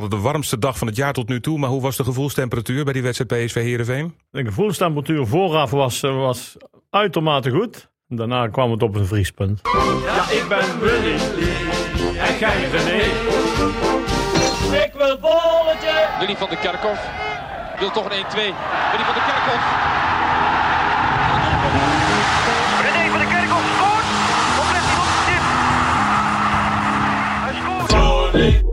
Hadden 0.00 0.18
de 0.18 0.24
warmste 0.24 0.58
dag 0.58 0.78
van 0.78 0.86
het 0.86 0.96
jaar 0.96 1.12
tot 1.12 1.28
nu 1.28 1.40
toe. 1.40 1.58
Maar 1.58 1.70
hoe 1.70 1.80
was 1.80 1.96
de 1.96 2.04
gevoelstemperatuur 2.04 2.84
bij 2.84 2.92
die 2.92 3.02
wedstrijd 3.02 3.46
PSV 3.46 3.54
Heerenveen? 3.54 4.14
De 4.30 4.44
gevoelstemperatuur 4.44 5.26
vooraf 5.26 5.70
was, 5.70 6.02
eh, 6.02 6.16
was 6.16 6.56
uitermate 6.90 7.50
goed. 7.50 7.88
Daarna 8.08 8.48
kwam 8.48 8.70
het 8.70 8.82
op 8.82 8.94
een 8.94 9.06
vriespunt. 9.06 9.60
Ja, 10.04 10.30
ik 10.30 10.44
ben 10.48 10.80
Willy 10.80 11.18
en 12.18 12.38
jij 12.38 12.68
René. 12.70 13.02
Ik 14.84 14.92
wil 14.92 15.18
bolletje. 15.18 16.08
Willy 16.18 16.36
van 16.36 16.48
de 16.50 16.56
Kerkhof 16.56 17.00
wil 17.78 17.90
toch 17.90 18.04
een 18.04 18.18
1-2. 18.18 18.54
Willy 18.90 19.04
van 19.04 19.14
de 19.14 19.24
Kerkhof. 19.26 19.62
René 22.82 23.10
van 23.10 23.18
de 23.18 23.26
Kerkhof 23.26 23.64
scoort. 23.76 24.06
Of 24.60 24.72
let 24.72 24.82
hij 24.88 24.96
op 25.02 25.08
de 25.12 25.20
tip. 25.26 25.44
Hij 27.44 27.54
scoort. 27.60 28.65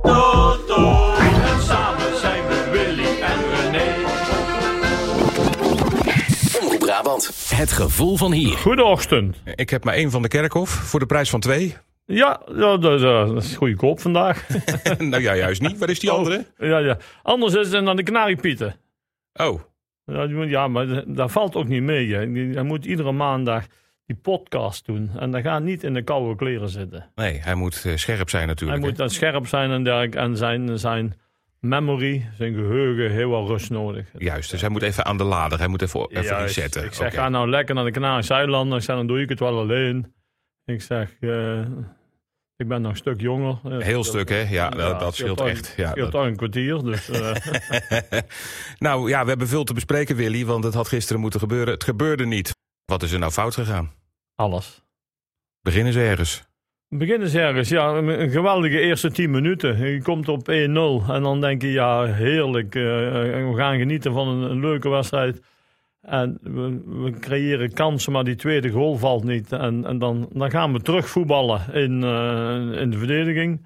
Het 7.53 7.71
gevoel 7.71 8.17
van 8.17 8.31
hier. 8.31 8.57
Goedeochtend. 8.57 9.38
Ik 9.55 9.70
heb 9.70 9.84
maar 9.84 9.93
één 9.93 10.12
van 10.12 10.21
de 10.21 10.27
Kerkhof 10.27 10.70
voor 10.70 10.99
de 10.99 11.05
prijs 11.05 11.30
van 11.30 11.39
twee. 11.39 11.76
Ja, 12.05 12.41
ja 12.55 12.77
dat, 12.77 12.99
dat 12.99 13.43
is 13.43 13.55
goedkoop 13.55 13.99
vandaag. 13.99 14.48
nou 14.98 15.21
ja, 15.21 15.35
juist 15.35 15.62
niet. 15.62 15.77
Waar 15.77 15.89
is 15.89 15.99
die 15.99 16.09
andere? 16.12 16.45
ja, 16.57 16.77
ja. 16.77 16.98
Anders 17.23 17.53
is 17.53 17.71
het 17.71 17.85
dan 17.85 17.95
de 17.95 18.03
kanariepieten. 18.03 18.76
Oh, 19.34 19.62
Ja, 20.05 20.27
moet- 20.67 20.67
maar 20.71 20.85
d- 20.88 21.03
dat 21.07 21.31
valt 21.31 21.55
ook 21.55 21.67
niet 21.67 21.81
mee. 21.84 22.13
Hij 22.53 22.63
moet 22.63 22.85
iedere 22.85 23.12
maandag 23.12 23.65
die 24.05 24.15
podcast 24.15 24.85
doen. 24.85 25.12
En 25.20 25.31
dat 25.31 25.41
gaat 25.41 25.63
niet 25.63 25.84
in 25.84 25.93
de 25.93 26.01
koude 26.04 26.35
kleren 26.35 26.70
zitten. 26.70 27.09
nee, 27.15 27.40
hij 27.41 27.55
moet 27.55 27.81
eh, 27.85 27.95
scherp 27.95 28.29
zijn 28.29 28.41
Hij 28.43 28.51
natuurlijk. 28.51 28.79
moet 28.81 28.90
hè? 28.91 28.95
dan 28.98 29.09
scherp 29.09 29.48
zijn 29.48 29.71
en, 29.71 29.84
dergelijke. 29.84 30.17
en 30.17 30.38
zijn, 30.38 30.79
zijn 30.79 31.13
memory, 31.63 32.30
zijn 32.38 32.53
geheugen, 32.53 33.12
heel 33.12 33.30
wat 33.30 33.48
rust 33.48 33.70
nodig. 33.70 34.08
Juist, 34.17 34.52
dus 34.52 34.62
hij 34.62 34.70
moet 34.70 34.81
even 34.81 35.05
aan 35.05 35.18
de 35.18 35.24
lader. 35.24 35.57
Hij 35.57 35.68
moet 35.68 35.82
even, 35.82 35.99
even 36.10 36.24
Juist. 36.24 36.55
resetten. 36.55 36.84
Ik 36.84 36.93
zeg, 36.93 37.13
ga 37.13 37.29
nou 37.29 37.49
lekker 37.49 37.76
naar 37.76 37.84
de 37.85 37.91
Canarische 37.91 38.34
eilanden. 38.34 38.77
Ik 38.77 38.84
zeg, 38.84 38.96
dan 38.96 39.07
doe 39.07 39.21
ik 39.21 39.29
het 39.29 39.40
wel 39.40 39.60
alleen. 39.60 40.13
Ik 40.65 40.82
zeg, 40.82 41.15
eh, 41.20 41.60
ik 42.55 42.68
ben 42.68 42.82
nog 42.82 42.91
een 42.91 42.98
stuk 42.98 43.21
jonger. 43.21 43.60
Heel 43.84 44.04
stuk, 44.04 44.29
hè? 44.29 44.41
Ja, 44.49 44.70
dat, 44.70 45.15
scheelt 45.15 45.41
echt. 45.41 45.74
Ja, 45.77 45.90
scheelt 45.91 46.12
dat- 46.12 46.21
toch 46.21 46.26
een 46.26 46.35
kwartier. 46.35 46.84
Dus, 46.84 47.10
eh, 47.10 47.32
nou 48.77 49.09
ja, 49.09 49.24
we 49.24 49.30
hebben 49.30 49.48
veel 49.48 49.63
te 49.63 49.74
bespreken, 49.74 50.15
Willy. 50.15 50.46
Want 50.46 50.63
het 50.63 50.74
had 50.74 50.87
gisteren 50.87 51.21
moeten 51.21 51.40
gebeuren. 51.40 51.74
Het 51.74 51.84
gebeurde 51.84 52.26
niet. 52.26 52.55
Wat 52.85 53.04
is 53.04 53.12
er 53.12 53.20
nou 53.20 53.32
fout 53.32 53.54
gegaan? 53.54 53.91
alles. 54.35 54.82
Begin 55.62 55.85
eens 55.85 55.96
ergens. 55.96 56.43
Beginnen 56.98 57.27
ze 57.30 57.40
ergens, 57.40 57.70
ja, 57.70 57.94
een 57.98 58.30
geweldige 58.30 58.80
eerste 58.80 59.12
10 59.12 59.32
minuten. 59.32 59.77
Je 59.90 60.02
komt 60.02 60.27
op 60.27 60.49
1-0 60.52 60.52
en 60.52 61.24
dan 61.24 61.41
denk 61.41 61.62
je, 61.62 61.72
ja, 61.72 62.04
heerlijk. 62.05 62.76
eh, 62.76 62.82
we 62.82 63.54
gaan 63.55 63.77
genieten 63.77 64.13
van 64.13 64.28
een, 64.28 64.59
leuke 64.59 64.90
wedstrijd. 64.90 65.41
En 66.02 66.38
we, 66.41 67.14
creëren 67.19 67.74
kansen, 67.74 68.12
maar 68.12 68.24
die 68.24 68.36
tweede 68.36 68.69
goal 68.69 68.96
valt 68.96 69.24
niet. 69.24 69.52
En, 69.52 69.86
en 69.86 69.97
dan, 69.97 70.30
dan 70.34 70.52
gaan 70.52 70.74
we 70.74 70.81
terug 70.81 71.09
voetballen 71.09 71.74
in, 71.74 72.03
eh, 72.03 72.81
in 72.81 72.90
de 72.90 72.97
verdediging. 72.97 73.66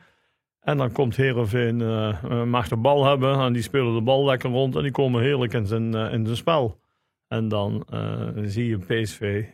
En 0.61 0.77
dan 0.77 0.91
komt 0.91 1.15
Heerenveen, 1.15 1.81
eh, 1.81 2.23
eh, 2.23 2.43
mag 2.43 2.67
de 2.67 2.77
bal 2.77 3.05
hebben 3.05 3.39
en 3.39 3.53
die 3.53 3.61
spelen 3.61 3.93
de 3.93 4.01
bal 4.01 4.25
lekker 4.25 4.49
rond. 4.49 4.75
En 4.75 4.81
die 4.81 4.91
komen 4.91 5.21
heerlijk 5.21 5.53
in 5.53 5.65
zijn, 5.65 5.95
eh, 5.95 6.13
in 6.13 6.23
zijn 6.25 6.37
spel. 6.37 6.79
En 7.27 7.47
dan 7.47 7.85
eh, 7.89 8.27
zie 8.43 8.67
je 8.67 8.77
PSV, 8.77 9.45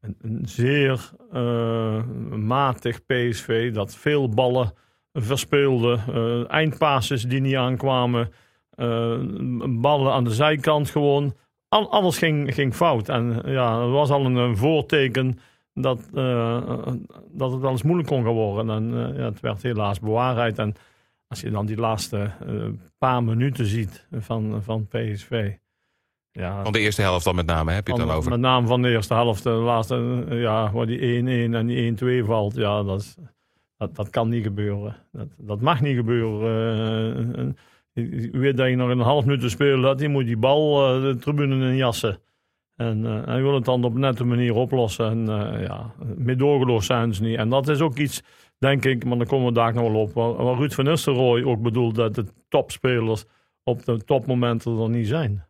een, 0.00 0.40
zeer 0.44 1.10
eh, 1.32 2.04
matig 2.36 3.06
PSV 3.06 3.72
dat 3.72 3.96
veel 3.96 4.28
ballen 4.28 4.72
verspeelde. 5.12 5.98
eh 6.06 6.50
eindpasses 6.50 7.22
die 7.22 7.40
niet 7.40 7.56
aankwamen. 7.56 8.30
eh, 8.70 9.18
ballen 9.68 10.12
aan 10.12 10.24
de 10.24 10.34
zijkant 10.34 10.90
gewoon. 10.90 11.34
Al, 11.68 11.90
alles 11.90 12.18
ging, 12.18 12.54
ging 12.54 12.74
fout. 12.74 13.08
En 13.08 13.42
ja, 13.44 13.80
er 13.80 13.90
was 13.90 14.10
al 14.10 14.24
een, 14.24 14.56
voorteken 14.56 15.38
dat, 15.74 16.08
dat 17.32 17.52
het 17.52 17.60
eens 17.70 17.82
moeilijk 17.82 18.08
kon 18.08 18.24
gaan 18.24 18.32
worden. 18.32 18.70
En 18.70 19.14
ja, 19.16 19.24
het 19.24 19.40
werd 19.40 19.62
helaas 19.62 20.00
bewaarheid. 20.00 20.58
En 20.58 20.74
als 21.28 21.40
je 21.40 21.50
dan 21.50 21.66
die 21.66 21.76
laatste 21.76 22.30
paar 22.98 23.24
minuten 23.24 23.66
ziet 23.66 24.06
van, 24.10 24.62
van 24.62 24.86
PSV. 24.88 25.52
Ja, 26.32 26.62
Van 26.62 26.72
de 26.72 26.78
eerste 26.80 27.02
helft 27.02 27.24
dan 27.24 27.34
met 27.34 27.46
name, 27.46 27.72
heb 27.72 27.86
je 27.86 27.92
het 27.92 28.06
dan 28.06 28.16
over? 28.16 28.30
Met 28.30 28.40
name 28.40 28.66
van 28.66 28.82
de 28.82 28.90
eerste 28.90 29.14
helft, 29.14 29.42
de 29.42 29.50
laatste, 29.50 30.24
eh, 30.28 30.40
ja, 30.40 30.72
waar 30.72 30.86
die 30.86 31.00
1-1 31.00 31.54
en 31.54 31.66
die 31.66 32.22
1-2 32.22 32.24
valt. 32.24 32.54
Ja, 32.54 32.82
dat, 32.82 33.00
is, 33.00 33.16
dat, 33.76 33.96
dat 33.96 34.10
kan 34.10 34.28
niet 34.28 34.42
gebeuren. 34.42 34.96
Dat, 35.12 35.28
dat 35.38 35.60
mag 35.60 35.80
niet 35.80 35.96
gebeuren. 35.96 36.76
Eh, 37.34 37.38
en 37.38 37.56
je 37.92 38.38
weet 38.38 38.56
dat 38.56 38.68
je 38.68 38.76
nog 38.76 38.90
een 38.90 39.00
half 39.00 39.24
minuut 39.24 39.40
te 39.40 39.48
spelen 39.48 39.84
had, 39.84 39.98
die 39.98 40.08
moet 40.08 40.26
die 40.26 40.36
bal 40.36 40.94
eh, 40.94 41.02
de 41.02 41.16
tribune 41.16 41.68
in 41.68 41.76
jassen. 41.76 42.20
En 42.76 43.06
eh, 43.06 43.26
hij 43.26 43.42
wil 43.42 43.54
het 43.54 43.64
dan 43.64 43.84
op 43.84 43.94
een 43.94 44.00
nette 44.00 44.24
manier 44.24 44.54
oplossen. 44.54 45.10
En 45.10 45.28
eh, 45.28 45.62
ja, 45.62 45.94
meer 46.16 46.36
doorgeloos 46.36 46.86
zijn 46.86 47.14
ze 47.14 47.22
niet. 47.22 47.36
En 47.36 47.48
dat 47.48 47.68
is 47.68 47.80
ook 47.80 47.98
iets, 47.98 48.22
denk 48.58 48.84
ik, 48.84 49.04
maar 49.04 49.18
dan 49.18 49.26
komen 49.26 49.46
we 49.46 49.52
daar 49.52 49.74
nog 49.74 49.92
wel 49.92 50.00
op. 50.00 50.12
Waar, 50.12 50.44
waar 50.44 50.56
Ruud 50.56 50.72
van 50.72 50.84
Nistelrooy 50.84 51.42
ook 51.42 51.62
bedoelt 51.62 51.94
dat 51.94 52.14
de 52.14 52.26
topspelers 52.48 53.24
op 53.62 53.84
de 53.84 54.04
topmomenten 54.04 54.78
er 54.78 54.88
niet 54.88 55.08
zijn. 55.08 55.44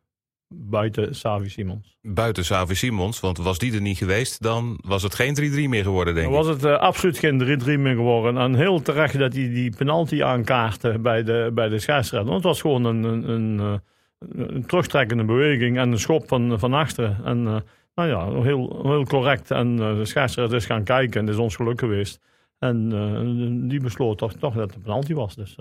Buiten 0.55 1.15
Savi 1.15 1.49
Simons. 1.49 1.99
Buiten 2.03 2.45
Savi 2.45 2.75
Simons, 2.75 3.21
want 3.21 3.39
was 3.39 3.59
die 3.59 3.75
er 3.75 3.81
niet 3.81 3.97
geweest, 3.99 4.43
dan 4.43 4.79
was 4.87 5.03
het 5.03 5.15
geen 5.15 5.37
3-3 5.67 5.69
meer 5.69 5.83
geworden, 5.83 6.15
denk 6.15 6.27
Dan 6.31 6.39
ik. 6.39 6.45
was 6.45 6.55
het 6.55 6.65
eh, 6.65 6.79
absoluut 6.79 7.19
geen 7.19 7.61
3-3 7.63 7.65
meer 7.79 7.95
geworden. 7.95 8.37
En 8.37 8.55
heel 8.55 8.83
terecht 8.83 9.19
dat 9.19 9.33
hij 9.33 9.49
die 9.49 9.77
penalty 9.77 10.23
aankaartte 10.23 10.99
bij 10.99 11.23
de, 11.23 11.51
bij 11.55 11.69
de 11.69 11.79
scheidsrechter. 11.79 12.31
Want 12.31 12.45
het 12.45 12.53
was 12.53 12.61
gewoon 12.61 12.85
een, 12.85 13.03
een, 13.03 13.29
een, 13.29 13.61
eh, 13.61 14.47
een 14.49 14.67
terugtrekkende 14.67 15.25
beweging 15.25 15.79
en 15.79 15.93
een 15.93 15.99
schop 15.99 16.29
van, 16.29 16.59
van 16.59 16.75
achteren. 16.75 17.25
En 17.25 17.47
eh, 17.47 17.57
nou 17.95 18.09
ja, 18.09 18.43
heel, 18.43 18.81
heel 18.83 19.05
correct. 19.05 19.51
En 19.51 19.77
de 19.77 20.05
scheidsrechter 20.05 20.57
is 20.57 20.67
gaan 20.67 20.85
kijken 20.85 21.21
en 21.21 21.27
het 21.27 21.35
is 21.35 21.41
ons 21.41 21.57
geluk 21.57 21.79
geweest. 21.79 22.21
En 22.59 23.69
die 23.69 23.81
besloot 23.81 24.19
toch, 24.19 24.33
toch 24.33 24.55
dat 24.55 24.67
het 24.67 24.75
een 24.75 24.83
penalty 24.83 25.15
was. 25.15 25.35
Dus, 25.35 25.57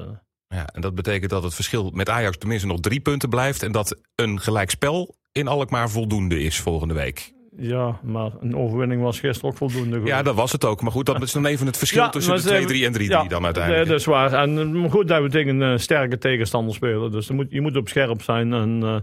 Ja, 0.56 0.68
en 0.74 0.82
dat 0.82 0.96
betekent 0.96 1.32
dat 1.32 1.44
het 1.44 1.54
verschil 1.56 1.92
met 1.94 2.10
Ajax 2.10 2.38
tenminste 2.38 2.68
nog 2.68 2.80
drie 2.80 3.00
punten 3.00 3.30
blijft. 3.30 3.64
En 3.64 3.72
dat 3.72 4.00
een 4.16 4.40
gelijkspel 4.40 5.16
in 5.32 5.48
Alkmaar 5.48 5.90
voldoende 5.90 6.40
is 6.40 6.60
volgende 6.60 6.94
week. 6.94 7.34
ja, 7.58 8.00
maar 8.04 8.32
een 8.40 8.56
overwinning 8.56 9.02
was 9.02 9.20
gisteren 9.20 9.50
ook 9.50 9.58
voldoende. 9.58 10.02
Ja, 10.04 10.22
dat 10.24 10.36
was 10.36 10.52
het 10.52 10.66
ook. 10.66 10.82
Maar 10.82 10.92
goed, 10.92 11.06
dat 11.06 11.22
is 11.22 11.32
dan 11.32 11.46
even 11.46 11.66
het 11.66 11.78
verschil 11.78 12.02
Ja, 12.04 12.10
tussen 12.10 12.36
de 12.36 12.42
ze 12.42 12.82
2-3 12.82 12.86
en 12.86 12.94
3-3 12.94 13.06
Ja, 13.06 13.24
dan 13.24 13.46
uiteindelijk. 13.46 13.84
Nee, 13.84 13.92
dat 13.92 14.00
is 14.00 14.06
waar. 14.06 14.34
En 14.34 14.84
eh, 14.84 14.92
goed 14.92 15.08
dat 15.08 15.22
we 15.22 15.30
tegen 15.30 15.60
een 15.60 15.80
sterke 15.80 16.18
tegenstander 16.18 16.76
spelen. 16.76 17.12
Dus 17.12 17.28
je 17.28 17.34
moet, 17.34 17.48
je 17.50 17.62
moet 17.62 17.78
op 17.78 17.88
scherp 17.88 18.22
zijn. 18.22 18.54
En, 18.54 18.80
eh, 18.84 18.96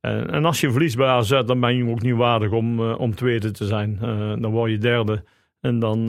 en, 0.00 0.30
en 0.30 0.44
als 0.44 0.60
je 0.60 0.70
verliest 0.70 0.96
bij 0.96 1.06
AZ, 1.06 1.42
dan 1.46 1.60
ben 1.60 1.76
je 1.76 1.90
ook 1.90 2.02
niet 2.02 2.16
waardig 2.16 2.50
om, 2.50 2.80
eh, 2.80 2.98
om 2.98 3.14
tweede 3.14 3.50
te 3.50 3.66
zijn. 3.66 3.98
Dan 4.40 4.50
word 4.50 4.70
je 4.70 4.78
derde. 4.78 5.24
En 5.60 5.78
dan, 5.78 6.00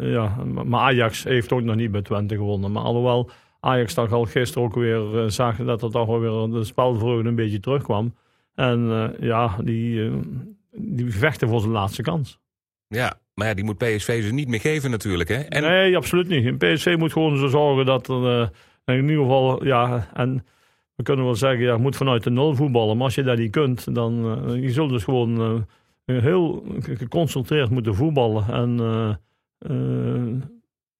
ja, 0.00 0.36
maar 0.64 0.80
Ajax 0.80 1.24
heeft 1.24 1.52
ook 1.52 1.62
nog 1.62 1.76
niet 1.76 1.90
bij 1.90 2.02
Twente 2.02 2.34
gewonnen. 2.34 2.72
Maar 2.72 2.82
alhoewel 2.82 3.30
Ajax 3.60 3.94
toch 3.94 4.12
al 4.12 4.24
gisteren 4.24 4.68
ook 4.68 4.74
weer 4.74 5.18
eh, 5.18 5.28
zag 5.28 5.56
dat 5.56 5.82
er 5.82 5.90
toch 5.90 6.06
wel 6.06 6.20
weer 6.20 6.58
de 6.58 6.64
spelvreugde 6.64 7.28
een 7.28 7.34
beetje 7.34 7.60
terugkwam. 7.60 8.14
En 8.54 8.90
eh, 8.90 9.26
ja, 9.26 9.56
die, 9.64 10.04
eh, 10.04 10.12
die 10.72 11.12
vechten 11.12 11.48
voor 11.48 11.60
zijn 11.60 11.72
laatste 11.72 12.02
kans. 12.02 12.38
Ja, 12.88 13.20
maar 13.34 13.46
ja, 13.46 13.54
die 13.54 13.64
moet 13.64 13.78
PSV 13.78 14.22
ze 14.22 14.32
niet 14.32 14.48
meer 14.48 14.60
geven 14.60 14.90
natuurlijk. 14.90 15.28
Hè? 15.28 15.36
En 15.36 15.62
Nee, 15.62 15.96
absoluut 15.96 16.28
niet. 16.28 16.58
PSV 16.58 16.94
moet 16.98 17.12
gewoon 17.12 17.36
zo 17.36 17.46
zorgen 17.46 17.86
dat 17.86 18.08
er 18.08 18.50
in 18.84 19.08
ieder 19.08 19.22
geval, 19.22 19.64
ja, 19.64 20.08
en 20.14 20.44
we 20.94 21.02
kunnen 21.02 21.24
wel 21.24 21.34
zeggen, 21.34 21.60
ja, 21.60 21.72
je 21.72 21.78
moet 21.78 21.96
vanuit 21.96 22.22
de 22.22 22.30
nul 22.30 22.54
voetballen. 22.54 22.96
Maar 22.96 23.04
als 23.04 23.14
je 23.14 23.22
dat 23.22 23.38
niet 23.38 23.50
kunt, 23.50 23.94
dan 23.94 24.44
uh, 24.48 24.62
je 24.62 24.70
zult 24.70 24.90
dus 24.90 25.04
gewoon 25.04 25.64
uh, 26.06 26.22
heel 26.22 26.64
geconcentreerd 26.80 27.70
moeten 27.70 27.94
voetballen. 27.94 28.44
En, 28.48 28.80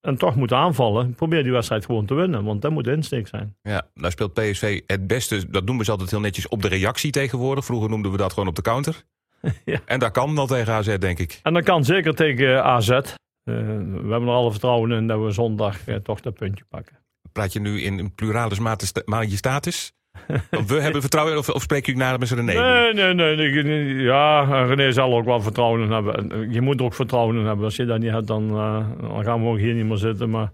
en 0.08 0.16
toch 0.16 0.36
moeten 0.36 0.56
aanvallen. 0.56 1.14
Probeer 1.14 1.42
die 1.42 1.52
wedstrijd 1.52 1.84
gewoon 1.84 2.06
te 2.06 2.14
winnen, 2.14 2.44
want 2.44 2.62
dat 2.62 2.70
moet 2.70 2.84
de 2.84 2.92
insteek 2.92 3.28
zijn. 3.28 3.56
Ja, 3.62 3.88
nou 3.94 4.10
speelt 4.10 4.32
PSV 4.32 4.80
het 4.86 5.06
beste, 5.06 5.50
dat 5.50 5.64
noemen 5.64 5.84
ze 5.84 5.90
altijd 5.90 6.10
heel 6.10 6.20
netjes, 6.20 6.48
op 6.48 6.62
de 6.62 6.68
reactie 6.68 7.10
tegenwoordig. 7.10 7.64
Vroeger 7.64 7.90
noemden 7.90 8.10
we 8.10 8.16
dat 8.16 8.32
gewoon 8.32 8.48
op 8.48 8.54
de 8.54 8.62
counter. 8.62 9.02
ja. 9.64 9.80
En 9.84 9.98
dat 9.98 10.10
kan 10.10 10.34
wel 10.34 10.46
tegen 10.46 10.72
AZ, 10.72 10.96
denk 10.98 11.18
ik. 11.18 11.40
En 11.42 11.54
dat 11.54 11.64
kan 11.64 11.84
zeker 11.84 12.14
tegen 12.14 12.64
AZ. 12.64 12.88
Uh, 12.88 13.00
we 13.44 14.08
hebben 14.10 14.28
er 14.28 14.34
alle 14.34 14.50
vertrouwen 14.50 14.90
in 14.90 15.06
dat 15.06 15.20
we 15.20 15.30
zondag 15.30 15.88
uh, 15.88 15.96
toch 15.96 16.20
dat 16.20 16.34
puntje 16.34 16.64
pakken. 16.68 16.96
Praat 17.32 17.52
je 17.52 17.60
nu 17.60 17.80
in 17.80 17.98
een 17.98 18.14
pluralis 18.14 18.58
majestatis? 19.04 19.92
We 20.66 20.80
hebben 20.80 21.00
vertrouwen, 21.00 21.38
of, 21.38 21.48
of 21.48 21.62
spreek 21.62 21.86
je 21.86 21.96
namens 21.96 22.32
René? 22.32 22.52
Nee, 22.52 22.92
nee, 22.92 23.14
nee, 23.14 23.62
nee. 23.62 23.94
Ja, 23.94 24.64
René 24.64 24.92
zal 24.92 25.16
ook 25.16 25.24
wel 25.24 25.40
vertrouwen 25.40 25.90
hebben. 25.90 26.52
Je 26.52 26.60
moet 26.60 26.82
ook 26.82 26.94
vertrouwen 26.94 27.36
hebben. 27.36 27.64
Als 27.64 27.76
je 27.76 27.84
dat 27.84 27.98
niet 27.98 28.10
hebt, 28.10 28.26
dan, 28.26 28.50
uh, 28.50 28.86
dan 29.00 29.24
gaan 29.24 29.42
we 29.42 29.48
ook 29.48 29.58
hier 29.58 29.74
niet 29.74 29.86
meer 29.86 29.96
zitten. 29.96 30.30
Maar 30.30 30.50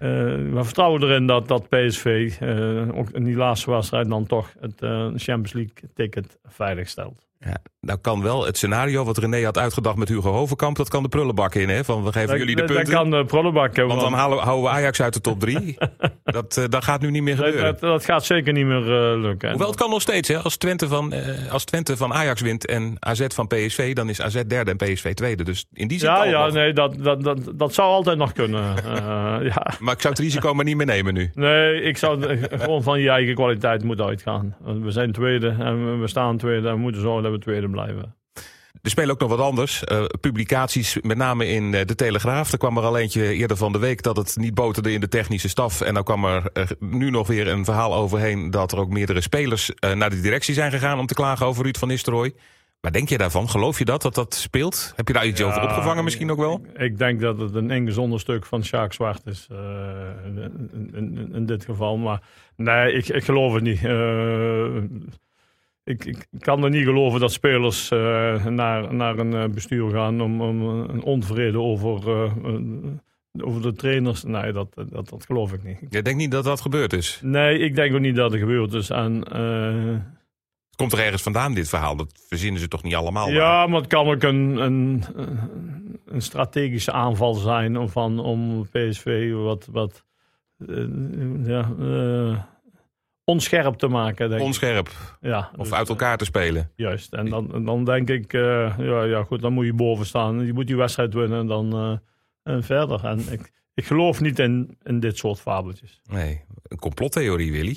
uh, 0.00 0.08
we 0.52 0.60
vertrouwen 0.62 1.02
erin 1.02 1.26
dat, 1.26 1.48
dat 1.48 1.68
PSV 1.68 2.36
uh, 2.42 2.98
ook 2.98 3.10
in 3.10 3.24
die 3.24 3.36
laatste 3.36 3.70
wedstrijd 3.70 4.08
dan 4.08 4.26
toch 4.26 4.52
het 4.60 4.78
Champions 5.22 5.52
League 5.52 5.90
ticket 5.94 6.38
veilig 6.46 6.88
stelt. 6.88 7.27
Ja, 7.40 7.56
nou 7.80 7.98
kan 7.98 8.22
wel 8.22 8.44
het 8.46 8.56
scenario 8.56 9.04
wat 9.04 9.18
René 9.18 9.44
had 9.44 9.58
uitgedacht 9.58 9.96
met 9.96 10.08
Hugo 10.08 10.30
Hovenkamp, 10.32 10.76
dat 10.76 10.88
kan 10.88 11.02
de 11.02 11.08
prullenbak 11.08 11.54
in, 11.54 11.68
hè? 11.68 11.84
Van 11.84 12.04
we 12.04 12.12
geven 12.12 12.28
Dat- 12.28 12.38
jullie 12.38 12.56
de 12.56 12.64
punten. 12.64 12.84
Dat 12.84 12.94
kan 12.94 13.10
de 13.10 13.24
prullenbak 13.24 13.76
want 13.76 14.00
dan 14.00 14.12
halen, 14.12 14.38
houden 14.38 14.64
we 14.64 14.70
Ajax 14.70 15.00
uit 15.02 15.14
de 15.14 15.20
top 15.20 15.40
drie. 15.40 15.76
dat, 16.24 16.56
eh, 16.56 16.64
dat 16.68 16.84
gaat 16.84 17.00
nu 17.00 17.10
niet 17.10 17.22
meer 17.22 17.36
gebeuren. 17.36 17.62
dat, 17.64 17.80
dat 17.80 18.04
gaat 18.04 18.24
zeker 18.24 18.52
niet 18.52 18.66
meer 18.66 18.82
eh, 19.12 19.20
lukken. 19.20 19.48
Hoewel 19.50 19.68
het 19.68 19.76
kan 19.76 19.90
nog 19.90 20.00
steeds, 20.00 20.28
hè? 20.28 20.38
Als 20.38 20.56
Twente, 20.56 20.88
van, 20.88 21.12
eh, 21.12 21.52
als 21.52 21.64
Twente 21.64 21.96
van 21.96 22.12
Ajax 22.14 22.40
wint 22.40 22.66
en 22.66 22.96
AZ 22.98 23.26
van 23.34 23.46
PSV, 23.46 23.94
dan 23.94 24.08
is 24.08 24.20
AZ 24.20 24.42
derde 24.46 24.70
en 24.70 24.76
PSV 24.76 25.14
tweede. 25.14 25.44
Dus 25.44 25.66
in 25.72 25.88
die 25.88 25.98
zin 25.98 26.08
ja, 26.08 26.24
ja, 26.24 26.44
nog. 26.44 26.54
nee, 26.54 26.72
dat, 26.72 26.94
dat, 26.98 27.22
dat, 27.24 27.38
dat 27.54 27.74
zou 27.74 27.88
altijd 27.88 28.18
nog 28.18 28.32
kunnen. 28.32 28.62
Ja. 29.42 29.66
Maar 29.80 29.94
ik 29.94 30.00
zou 30.00 30.14
het 30.14 30.18
risico 30.22 30.54
maar 30.54 30.64
niet 30.64 30.76
meer 30.76 30.86
nemen 30.86 31.14
nu. 31.14 31.30
Nee, 31.34 31.82
ik 31.82 31.96
zou 31.96 32.38
gewoon 32.50 32.82
van 32.82 33.00
je 33.00 33.08
eigen 33.10 33.34
kwaliteit 33.34 33.84
moeten 33.84 34.06
uitgaan. 34.06 34.56
We 34.82 34.90
zijn 34.90 35.12
tweede 35.12 35.56
en 35.58 36.00
we- 36.00 36.06
staan 36.08 36.36
tweede 36.36 36.68
en 36.68 36.74
we 36.74 36.80
moeten 36.80 37.00
zorgen 37.00 37.27
we 37.30 37.68
blijven. 37.70 38.16
Er 38.82 38.90
spelen 38.90 39.10
ook 39.10 39.20
nog 39.20 39.28
wat 39.30 39.38
anders. 39.40 39.84
Eh, 39.84 40.04
publicaties, 40.20 40.98
met 41.02 41.16
name 41.16 41.46
in 41.48 41.74
eh, 41.74 41.84
de 41.86 41.94
Telegraaf. 41.94 42.52
Er 42.52 42.58
kwam 42.58 42.76
er 42.76 42.82
al 42.82 42.98
eentje 42.98 43.34
eerder 43.34 43.56
van 43.56 43.72
de 43.72 43.78
week 43.78 44.02
dat 44.02 44.16
het 44.16 44.36
niet 44.36 44.54
boterde 44.54 44.92
in 44.92 45.00
de 45.00 45.08
technische 45.08 45.48
staf. 45.48 45.80
En 45.80 45.94
dan 45.94 46.04
kwam 46.04 46.24
er 46.24 46.50
eh, 46.52 46.64
nu 46.78 47.10
nog 47.10 47.26
weer 47.26 47.48
een 47.48 47.64
verhaal 47.64 47.94
overheen 47.94 48.50
dat 48.50 48.72
er 48.72 48.78
ook 48.78 48.88
meerdere 48.90 49.20
spelers 49.20 49.70
naar 49.94 50.10
de 50.10 50.20
directie 50.20 50.54
zijn 50.54 50.70
gegaan 50.70 50.98
om 50.98 51.06
te 51.06 51.14
klagen 51.14 51.46
over 51.46 51.62
Ruud 51.62 51.76
van 51.78 51.88
Nistelrooy. 51.88 52.34
Maar 52.80 52.92
denk 52.92 53.08
je 53.08 53.18
daarvan? 53.18 53.48
Geloof 53.48 53.78
je 53.78 53.84
dat, 53.84 54.02
dat 54.02 54.14
dat 54.14 54.34
speelt? 54.34 54.92
Heb 54.96 55.06
je 55.08 55.12
daar 55.14 55.26
iets 55.26 55.42
over 55.42 55.62
opgevangen 55.62 56.04
misschien 56.04 56.30
ook 56.30 56.38
wel? 56.38 56.60
Ik, 56.74 56.80
ik 56.80 56.98
denk 56.98 57.20
dat 57.20 57.38
het 57.38 57.54
een 57.54 57.70
ingezonder 57.70 58.20
stuk 58.20 58.46
van 58.46 58.64
Sjaak 58.64 58.92
Zwart 58.92 59.26
is. 59.26 59.46
in- 60.92 61.30
in 61.34 61.46
dit 61.46 61.64
geval. 61.64 61.96
Maar 61.96 62.22
nee, 62.56 62.92
ik, 62.92 63.08
ik 63.08 63.24
geloof 63.24 63.54
het 63.54 63.62
niet. 63.62 63.80
Ik, 65.88 66.04
ik 66.04 66.26
kan 66.38 66.64
er 66.64 66.70
niet 66.70 66.84
geloven 66.84 67.20
dat 67.20 67.32
spelers 67.32 67.90
eh, 67.90 68.46
naar, 68.46 68.94
naar 68.94 69.18
een 69.18 69.34
eh, 69.34 69.48
bestuur 69.48 69.90
gaan 69.90 70.20
om, 70.20 70.40
om 70.40 70.62
een 70.68 71.02
onvrede 71.02 71.58
over, 71.58 72.10
eh, 72.10 72.32
over 73.38 73.62
de 73.62 73.72
trainers. 73.72 74.22
Nee, 74.22 74.52
dat, 74.52 74.74
dat, 74.74 75.08
dat 75.08 75.24
geloof 75.26 75.52
ik 75.52 75.62
niet. 75.62 75.78
Je 75.90 76.02
denkt 76.02 76.18
niet 76.18 76.30
dat 76.30 76.44
dat 76.44 76.60
gebeurd 76.60 76.92
is? 76.92 77.20
Nee, 77.22 77.58
ik 77.58 77.74
denk 77.74 77.94
ook 77.94 78.00
niet 78.00 78.16
dat 78.16 78.30
het 78.30 78.40
gebeurd 78.40 78.72
is. 78.72 78.90
En, 78.90 79.14
Het 80.66 80.76
komt 80.76 80.92
er 80.92 80.98
ergens 80.98 81.22
vandaan, 81.22 81.54
dit 81.54 81.68
verhaal? 81.68 81.96
Dat 81.96 82.12
verzinnen 82.28 82.60
ze 82.60 82.68
toch 82.68 82.82
niet 82.82 82.94
allemaal? 82.94 83.30
Ja, 83.30 83.66
maar 83.66 83.80
het 83.80 83.88
kan 83.88 84.06
ook 84.06 84.22
een, 84.22 84.56
een, 84.56 85.04
een 86.06 86.22
strategische 86.22 86.92
aanval 86.92 87.34
zijn 87.34 87.76
om, 87.76 87.88
van, 87.88 88.18
om 88.18 88.68
PSV 88.70 89.32
wat, 89.32 89.68
wat 89.70 90.04
ja, 91.44 91.74
onscherp 93.28 93.74
te 93.74 93.88
maken. 93.88 94.28
Denk 94.28 94.40
ik. 94.40 94.46
Onscherp 94.46 95.16
ja, 95.20 95.50
of 95.56 95.64
dus, 95.68 95.76
uit 95.76 95.88
elkaar 95.88 96.16
te 96.16 96.24
spelen. 96.24 96.70
Juist. 96.76 97.12
En 97.12 97.28
dan, 97.28 97.54
en 97.54 97.64
dan 97.64 97.84
denk 97.84 98.08
ik, 98.08 98.32
eh, 98.32 98.74
ja, 98.78 99.02
ja 99.02 99.22
goed, 99.22 99.40
dan 99.40 99.52
moet 99.52 99.64
je 99.66 99.72
boven 99.72 100.06
staan. 100.06 100.46
Je 100.46 100.52
moet 100.52 100.66
die 100.66 100.76
wedstrijd 100.76 101.14
winnen 101.14 101.40
en 101.40 101.46
dan 101.46 101.72
eh, 101.72 102.52
en 102.54 102.62
verder. 102.62 103.04
En 103.04 103.18
ik, 103.30 103.52
ik 103.74 103.84
geloof 103.84 104.20
niet 104.20 104.38
in, 104.38 104.76
in 104.82 105.00
dit 105.00 105.18
soort 105.18 105.40
fabeltjes. 105.40 106.00
Nee, 106.10 106.40
een 106.62 106.78
complottheorie, 106.78 107.52
Willy. 107.52 107.76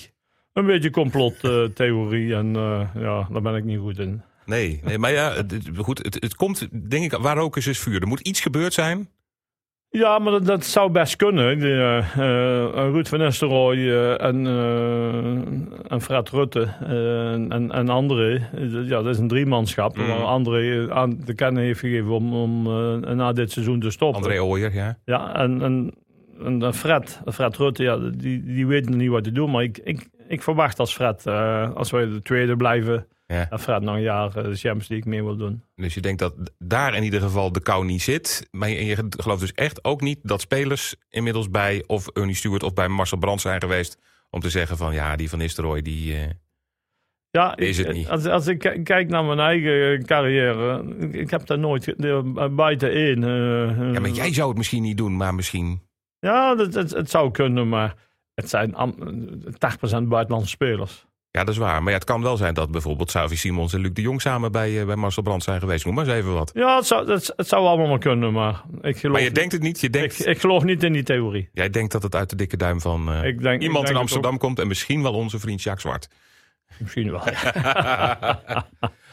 Een 0.53 0.65
beetje 0.65 0.89
complottheorie 0.89 2.35
en 2.35 2.55
eh, 2.55 2.87
ja, 2.95 3.27
daar 3.31 3.41
ben 3.41 3.55
ik 3.55 3.63
niet 3.63 3.79
goed 3.79 3.99
in. 3.99 4.21
Nee, 4.45 4.79
nee 4.83 4.97
maar 4.97 5.11
ja, 5.11 5.33
het, 5.33 5.51
het- 5.51 5.69
goed, 5.77 5.97
het, 5.97 6.13
het 6.13 6.35
komt, 6.35 6.67
denk 6.89 7.13
ik, 7.13 7.19
waar 7.19 7.37
ook 7.37 7.57
is, 7.57 7.67
is 7.67 7.79
vuur. 7.79 8.01
Er 8.01 8.07
moet 8.07 8.19
iets 8.19 8.39
gebeurd 8.41 8.73
zijn. 8.73 9.09
Ja, 9.93 10.19
maar 10.19 10.31
dat, 10.31 10.45
dat 10.45 10.65
zou 10.65 10.91
best 10.91 11.15
kunnen. 11.15 11.59
Die, 11.59 11.71
eh, 11.71 11.97
eh, 11.97 12.91
Ruud 12.91 13.07
van 13.07 13.19
Nistelrooy 13.19 13.77
eh, 13.77 14.21
en, 14.21 14.47
eh, 14.47 15.91
en 15.91 16.01
Fred 16.01 16.29
Rutte 16.29 16.67
en, 17.49 17.71
en 17.71 17.89
André. 17.89 18.49
Ja, 18.83 19.01
dat 19.01 19.05
is 19.05 19.17
een 19.17 19.27
driemanschap. 19.27 19.97
Mm. 19.97 20.07
Waar 20.07 20.17
André 20.17 20.91
aan 20.93 21.23
te 21.25 21.33
kennen 21.33 21.63
heeft 21.63 21.79
gegeven 21.79 22.11
om, 22.11 22.33
om 22.33 22.63
na 23.15 23.31
dit 23.31 23.51
seizoen 23.51 23.79
te 23.79 23.89
stoppen. 23.89 24.21
André 24.21 24.41
Ooyer, 24.41 24.73
ja. 24.73 24.97
Ja, 25.05 25.35
en, 25.35 25.61
en, 25.61 25.93
en 26.43 26.73
Fred, 26.73 27.21
Fred 27.25 27.57
Rutte, 27.57 27.83
ja, 27.83 27.97
die, 27.97 28.43
die 28.43 28.67
weet 28.67 28.89
nog 28.89 28.97
niet 28.97 29.09
wat 29.09 29.23
te 29.23 29.31
doen. 29.31 29.51
Maar 29.51 29.63
ik, 29.63 29.77
ik, 29.83 30.09
ik 30.27 30.41
verwacht 30.41 30.79
als 30.79 30.93
Fred, 30.93 31.27
als 31.75 31.91
wij 31.91 32.05
de 32.05 32.21
tweede 32.21 32.55
blijven, 32.55 33.07
Ja. 33.31 33.45
dat 33.49 33.61
Fred 33.61 33.81
nog 33.81 33.95
een 33.95 34.01
jaar 34.01 34.27
eh, 34.27 34.33
de 34.33 34.55
Champions 34.55 34.87
League 34.87 35.09
mee 35.11 35.23
wil 35.23 35.35
doen. 35.37 35.63
Dus 35.75 35.93
je 35.93 36.01
denkt 36.01 36.19
dat 36.19 36.33
daar 36.57 36.95
in 36.95 37.03
ieder 37.03 37.21
geval 37.21 37.51
de 37.51 37.61
kou 37.61 37.85
niet 37.85 38.01
zit. 38.01 38.47
Maar 38.51 38.69
je, 38.69 39.07
gelooft 39.17 39.41
dus 39.41 39.53
echt 39.53 39.83
ook 39.83 40.01
niet 40.01 40.19
dat 40.23 40.41
spelers 40.41 40.95
inmiddels 41.09 41.49
bij 41.49 41.83
of 41.87 42.07
Ernie 42.07 42.35
Stewart 42.35 42.63
of 42.63 42.73
bij 42.73 42.87
Marcel 42.87 43.17
Brands 43.17 43.41
zijn 43.43 43.61
geweest. 43.61 43.97
Om 44.29 44.39
te 44.39 44.49
zeggen 44.49 44.77
van 44.77 44.93
ja, 44.93 45.15
die 45.15 45.29
van 45.29 45.39
Nistelrooy, 45.39 45.81
die... 45.81 46.15
eh, 46.15 46.29
Ja, 47.29 47.55
Is 47.55 47.77
ik- 47.79 47.85
het 47.85 47.95
niet. 47.95 48.09
Als, 48.09 48.25
als 48.25 48.47
ik 48.47 48.79
kijk 48.83 49.07
naar 49.09 49.23
mijn 49.25 49.39
eigen 49.39 50.05
carrière, 50.05 50.83
ik, 50.99 51.13
ik 51.13 51.29
heb 51.29 51.45
daar 51.45 51.59
nooit 51.59 51.93
buiten 52.55 52.91
eh, 52.91 53.93
ja, 53.93 53.99
maar 53.99 54.09
jij 54.09 54.33
zou 54.33 54.47
het 54.49 54.57
misschien 54.57 54.81
niet 54.83 54.97
doen, 54.97 55.17
maar 55.17 55.35
misschien... 55.35 55.81
Ja, 56.19 56.55
het, 56.57 56.73
het 56.91 57.09
zou 57.09 57.31
kunnen, 57.31 57.69
maar 57.69 57.95
het 58.33 58.49
zijn 58.49 58.75
am- 58.75 58.95
80% 58.95 60.03
buitenlandse 60.03 60.49
spelers. 60.49 61.05
Ja, 61.31 61.43
dat 61.43 61.49
is 61.53 61.57
waar. 61.57 61.79
Maar 61.83 61.91
ja, 61.91 61.97
het 61.97 62.07
kan 62.07 62.21
wel 62.21 62.37
zijn 62.37 62.53
dat 62.53 62.71
bijvoorbeeld 62.71 63.07
Xavi 63.07 63.35
Simons 63.35 63.73
en 63.73 63.79
Luc 63.81 63.91
de 63.93 64.01
Jong 64.01 64.21
samen 64.21 64.51
bij, 64.51 64.79
eh, 64.79 64.85
bij 64.85 64.95
Marcel 64.95 65.23
Brands 65.23 65.45
zijn 65.45 65.59
geweest. 65.59 65.85
Noem 65.85 65.95
maar 65.95 66.05
eens 66.07 66.13
even 66.13 66.33
wat. 66.33 66.51
Ja, 66.53 66.75
het 66.75 66.85
zou, 66.85 67.11
het, 67.11 67.33
het 67.35 67.47
zou 67.47 67.65
allemaal 67.65 67.87
maar 67.87 67.99
kunnen, 67.99 68.33
maar 68.33 68.61
ik 68.81 68.97
geloof, 68.97 69.15
Maar 69.15 69.25
je 69.25 69.31
denkt 69.31 69.51
het 69.51 69.61
niet. 69.61 69.79
Je 69.79 69.89
denkt, 69.89 70.27
ik 70.27 70.39
geloof 70.39 70.63
niet 70.63 70.83
in 70.83 70.93
die 70.93 71.03
theorie. 71.03 71.49
jij 71.53 71.69
denkt 71.69 71.91
dat 71.91 72.03
het 72.03 72.15
uit 72.15 72.29
de 72.29 72.35
dikke 72.35 72.57
duim 72.57 72.81
van 72.81 73.11
eh, 73.11 73.23
Ik 73.23 73.41
denk- 73.41 73.55
ik 73.55 73.67
iemand 73.67 73.89
in 73.89 73.95
Amsterdam 73.95 74.37
komt. 74.37 74.59
En 74.59 74.67
misschien 74.67 75.01
wel 75.03 75.13
onze 75.13 75.39
vriend 75.39 75.61
Jacques 75.63 75.81
Zwart. 75.83 76.07
Misschien 76.77 77.11
wel. 77.11 77.21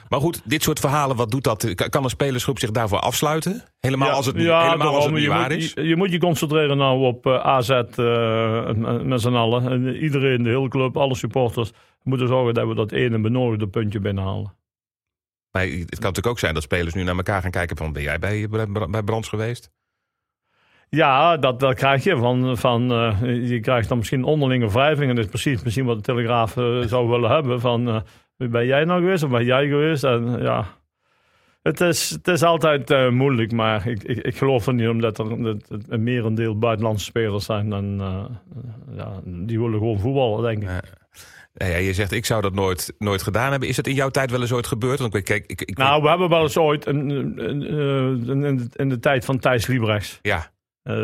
Maar 0.08 0.20
goed, 0.20 0.40
dit 0.44 0.62
soort 0.62 0.81
verhalen, 0.81 1.16
wat 1.16 1.31
doet 1.31 1.44
dat? 1.44 1.75
Kan- 1.75 2.05
een 2.05 2.10
spelersgroep 2.10 2.58
zich 2.58 2.70
daarvoor 2.70 2.99
afsluiten? 3.00 3.62
Helemaal 3.81 4.08
Ja, 4.08 4.14
als 4.14 4.26
het 4.26 4.37
niet, 4.37 4.44
ja, 4.46 4.62
helemaal 4.64 4.94
als 4.94 5.05
het 5.05 5.14
niet 5.14 5.26
waar 5.26 5.50
moet, 5.50 5.58
is? 5.58 5.72
Je, 5.75 5.82
je 5.82 5.96
moet 5.96 6.10
je 6.10 6.19
concentreren 6.19 6.76
nou 6.76 7.05
op 7.05 7.26
eh, 7.26 7.34
AZ 7.38 7.70
eh, 7.70 8.70
met- 9.02 9.20
z'n 9.20 9.34
allen. 9.34 9.70
En 9.70 9.96
iedereen, 9.96 10.43
de 10.43 10.49
hele 10.49 10.69
club, 10.69 10.96
alle 10.96 11.14
supporters, 11.14 11.70
moeten 12.02 12.28
zorgen 12.28 12.55
dat 12.55 12.69
we 12.69 12.75
dat 12.75 12.93
ene 12.93 13.20
benodigde 13.20 13.69
puntje 13.69 14.00
binnenhalen. 14.00 14.56
Maar 15.50 15.62
het 15.62 15.75
kan 15.75 15.87
natuurlijk 15.88 16.26
ook 16.26 16.38
zijn 16.38 16.54
dat 16.54 16.62
spelers 16.62 16.94
nu 16.94 17.02
naar 17.02 17.16
elkaar 17.16 17.43
gaan 17.43 17.50
kijken 17.50 17.76
van... 17.76 17.93
ben 17.93 18.02
jij 18.02 18.19
bij, 18.19 18.49
bij, 18.90 19.02
Brands 19.02 19.28
geweest? 19.28 19.70
Ja, 20.88 21.37
dat, 21.37 21.61
dat 21.61 21.75
krijg 21.75 22.04
je. 22.04 22.16
Van, 22.16 22.56
van, 22.56 22.93
eh, 22.93 23.20
je 23.49 23.61
krijgt 23.61 23.88
dan 23.88 23.99
misschien 23.99 24.25
onderlinge 24.25 24.69
wrijving. 24.70 25.11
En 25.11 25.16
dat 25.16 25.25
is 25.25 25.31
precies 25.31 25.62
misschien 25.62 25.84
wat 25.84 25.96
de 25.96 26.02
Telegraaf 26.02 26.52
zou 26.87 27.08
willen 27.08 27.31
hebben. 27.31 27.61
Van, 27.61 28.02
ben 28.38 28.67
jij 28.67 28.85
nou 28.85 29.00
geweest 29.00 29.23
of 29.23 29.31
ben 29.31 29.44
jij 29.44 29.69
geweest? 29.69 30.05
En 30.05 30.43
ja, 30.43 30.67
het 31.62 31.81
is, 31.81 32.11
het 32.11 32.29
is 32.29 32.43
altijd 32.43 32.90
eh, 32.90 33.11
moeilijk. 33.11 33.52
Maar 33.52 33.87
ik, 33.87 34.02
ik, 34.02 34.19
ik 34.19 34.37
geloof 34.37 34.67
er 34.67 34.75
niet 34.75 34.88
omdat 34.88 35.19
er 35.19 35.43
dat 35.43 35.82
een 35.88 36.02
merendeel 36.02 36.58
buitenlandse 36.58 37.05
spelers 37.05 37.44
zijn. 37.44 37.73
En 37.73 37.96
eh, 38.00 38.25
ja, 38.96 39.20
die 39.25 39.61
willen 39.61 39.79
gewoon 39.79 40.00
voetballen, 40.00 40.43
denk 40.43 40.62
ik. 40.62 40.69
Ja. 40.69 40.82
Nou 41.55 41.70
ja, 41.70 41.76
je 41.76 41.95
zegt, 41.95 42.12
ik 42.12 42.25
zou 42.25 42.42
dat 42.42 42.54
nooit, 42.54 42.95
nooit 42.99 43.23
gedaan 43.23 43.50
hebben. 43.50 43.68
Is 43.68 43.76
het 43.76 43.87
in 43.87 43.95
jouw 43.95 44.09
tijd 44.09 44.30
wel 44.30 44.40
eens 44.40 44.52
ooit 44.52 44.66
gebeurd? 44.66 44.99
Want 44.99 45.14
ik, 45.14 45.25
kijk, 45.25 45.45
ik, 45.47 45.62
ik, 45.62 45.76
Nou, 45.78 46.02
we 46.02 46.09
hebben 46.09 46.28
wel 46.28 46.42
eens 46.42 46.57
ooit 46.57 46.87
een, 46.87 47.11
een, 48.28 48.71
in 48.76 48.88
de 48.88 48.99
tijd 48.99 49.25
van 49.25 49.38
Thijs 49.38 49.66
Liebrechts. 49.66 50.18
ja, 50.23 50.50
Eh, 50.88 50.95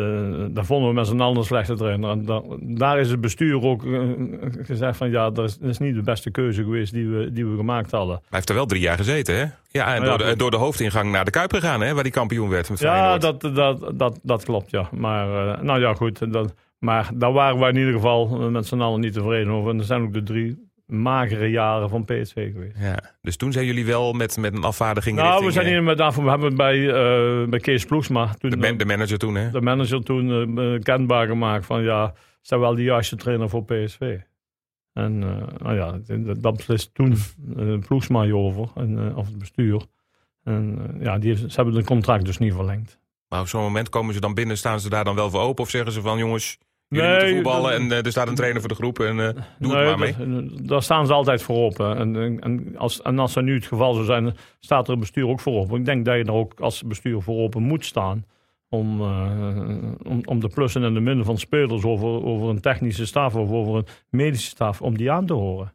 daar 0.49 0.65
vonden 0.65 0.87
we 0.89 0.93
met 0.95 1.07
z'n 1.07 1.19
allen 1.19 1.37
een 1.37 1.43
slechte 1.43 1.73
trainer. 1.75 2.09
En 2.09 2.25
da- 2.25 2.41
daar 2.59 2.99
is 2.99 3.09
het 3.09 3.21
bestuur 3.21 3.61
ook 3.61 3.85
eh, 3.85 3.99
gezegd 4.61 4.97
van 4.97 5.09
ja, 5.09 5.29
dat 5.29 5.45
is, 5.45 5.57
dat 5.57 5.69
is 5.69 5.77
niet 5.77 5.95
de 5.95 6.01
beste 6.01 6.31
keuze 6.31 6.63
geweest 6.63 6.93
die 6.93 7.07
we, 7.07 7.31
die 7.31 7.45
we 7.45 7.55
gemaakt 7.55 7.91
hadden. 7.91 8.15
hij 8.15 8.23
heeft 8.29 8.49
er 8.49 8.55
wel 8.55 8.65
drie 8.65 8.81
jaar 8.81 8.97
gezeten, 8.97 9.35
hè? 9.35 9.45
Ja, 9.69 9.95
en 9.95 10.01
Ja, 10.03 10.07
door, 10.07 10.17
de, 10.17 10.35
door 10.35 10.51
de 10.51 10.57
hoofdingang 10.57 11.11
naar 11.11 11.25
de 11.25 11.31
Kuip 11.31 11.53
gegaan, 11.53 11.81
hè? 11.81 11.93
Waar 11.93 12.03
die 12.03 12.11
kampioen 12.11 12.49
werd 12.49 12.69
met 12.69 12.79
Ja, 12.79 13.17
dat, 13.17 13.41
dat, 13.41 13.91
dat, 13.93 14.19
dat 14.23 14.43
klopt, 14.43 14.71
ja. 14.71 14.89
Maar 14.91 15.47
eh, 15.57 15.61
nou 15.61 15.79
ja, 15.79 15.93
goed. 15.93 16.33
Dat, 16.33 16.53
maar 16.79 17.09
daar 17.13 17.31
waren 17.33 17.59
wij 17.59 17.69
in 17.69 17.77
ieder 17.77 17.93
geval 17.93 18.27
met 18.49 18.65
z'n 18.67 18.81
allen 18.81 18.99
niet 18.99 19.13
tevreden 19.13 19.53
over. 19.53 19.71
En 19.71 19.77
er 19.79 19.83
zijn 19.85 20.01
ook 20.01 20.13
de 20.13 20.23
drie 20.23 20.67
magere 20.85 21.49
jaren 21.49 21.89
van 21.89 22.05
PSV 22.05 22.51
geweest. 22.51 22.75
Ja, 22.79 22.99
dus 23.21 23.35
toen 23.37 23.51
zijn 23.51 23.65
jullie 23.65 23.85
wel 23.85 24.13
met, 24.13 24.37
met 24.37 24.53
een 24.55 24.63
afvaardiging 24.63 25.17
Nou, 25.17 25.45
we 25.45 25.51
zijn 25.51 25.65
eh, 25.65 25.71
hier 25.71 25.83
met, 25.83 25.97
we 25.97 26.29
hebben 26.29 26.55
bij, 26.55 26.89
eh, 26.89 27.47
bij 27.49 27.59
Kees 27.59 27.85
Ploegsma 27.85 28.33
toen 28.37 28.49
de, 28.49 28.57
man- 28.57 28.77
de 28.77 28.85
manager 28.85 29.17
toen, 29.17 29.35
hè? 29.35 29.49
de 29.51 29.61
manager 29.61 30.03
toen 30.03 30.57
eh, 30.59 30.79
kenbaar 30.81 31.27
gemaakt 31.27 31.65
van 31.65 31.83
ja, 31.83 32.13
is 32.41 32.49
dat 32.49 32.59
wel 32.59 32.75
de 32.75 32.83
juiste 32.83 33.15
trainer 33.15 33.49
voor 33.49 33.65
PSV? 33.65 34.17
En 34.93 35.23
eh, 35.23 35.57
nou 35.57 35.75
ja, 35.75 35.99
dat- 36.33 36.55
beslist 36.57 36.93
toen 36.93 37.15
uh, 37.57 37.79
Ploegsma 37.79 38.31
over, 38.31 38.69
en, 38.75 39.09
eh, 39.09 39.17
of 39.17 39.27
het 39.27 39.37
bestuur. 39.37 39.81
En 40.43 40.77
eh, 40.97 41.03
ja, 41.03 41.17
die 41.17 41.29
heeft, 41.29 41.41
ze 41.51 41.55
hebben 41.55 41.75
het 41.75 41.85
contract 41.85 42.25
dus 42.25 42.37
niet 42.37 42.53
verlengd. 42.53 42.99
Maar 43.27 43.39
op 43.39 43.47
zo'n 43.47 43.61
moment 43.61 43.89
komen 43.89 44.13
ze 44.13 44.19
dan 44.19 44.33
binnen, 44.33 44.57
staan 44.57 44.79
ze 44.79 44.89
daar 44.89 45.03
dan 45.03 45.15
wel 45.15 45.29
voor 45.29 45.41
open? 45.41 45.63
Of 45.63 45.69
zeggen 45.69 45.91
ze 45.91 46.01
van, 46.01 46.17
jongens, 46.17 46.57
jullie 46.87 47.07
Nee, 47.09 47.17
moeten 47.19 47.35
voetballen 47.35 47.73
en 47.73 47.91
eh, 47.91 48.05
er 48.05 48.11
staat 48.11 48.27
een 48.27 48.35
trainer 48.35 48.59
voor 48.59 48.69
de 48.69 48.75
groep 48.75 48.99
en 48.99 49.19
eh, 49.19 49.43
doe 49.59 49.73
Nee, 49.73 49.85
het 49.87 49.97
maar 49.97 50.13
mee? 50.27 50.43
dat- 50.49 50.67
Daar 50.67 50.83
staan 50.83 51.05
ze 51.05 51.13
altijd 51.13 51.41
voor 51.43 51.55
open. 51.57 51.97
En, 51.97 52.15
en, 52.15 52.39
en 52.39 52.77
als, 52.77 53.01
en 53.01 53.19
als 53.19 53.33
dat 53.33 53.43
nu 53.43 53.53
het 53.53 53.65
geval 53.65 53.93
zou 53.93 54.05
zijn, 54.05 54.33
staat 54.59 54.87
er 54.87 54.93
een 54.93 54.99
bestuur 54.99 55.27
ook 55.27 55.39
voor 55.39 55.53
open. 55.59 55.79
Ik 55.79 55.85
denk 55.85 56.05
dat 56.05 56.15
je 56.15 56.23
er 56.23 56.31
ook 56.33 56.59
als 56.59 56.83
bestuur 56.83 57.21
voor 57.21 57.37
open 57.41 57.61
moet 57.63 57.85
staan. 57.85 58.25
Om, 58.69 59.01
eh, 59.01 59.91
om, 60.03 60.21
om 60.25 60.39
de 60.39 60.47
plussen 60.49 60.83
en 60.83 60.93
de 60.93 60.99
minnen 60.99 61.25
van 61.25 61.37
spelers 61.37 61.83
over, 61.83 62.07
over 62.25 62.49
een 62.49 62.61
technische 62.61 63.05
staf 63.05 63.35
of 63.35 63.51
over 63.51 63.75
een 63.75 63.85
medische 64.09 64.49
staf, 64.49 64.81
om 64.81 64.97
die 64.97 65.11
aan 65.11 65.25
te 65.25 65.33
horen. 65.33 65.73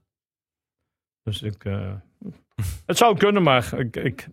Dus 1.23 1.43
ik, 1.43 1.65
eh, 1.65 1.93
Het 2.87 2.97
zou 2.97 3.17
kunnen, 3.17 3.43
maar 3.43 3.75
ik, 3.79 3.97
ik, 3.97 4.29